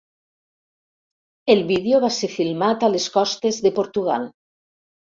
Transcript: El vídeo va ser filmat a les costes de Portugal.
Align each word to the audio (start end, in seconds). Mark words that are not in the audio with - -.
El 1.55 1.63
vídeo 1.73 2.01
va 2.07 2.11
ser 2.17 2.33
filmat 2.39 2.89
a 2.89 2.91
les 2.97 3.09
costes 3.21 3.65
de 3.69 3.75
Portugal. 3.79 4.31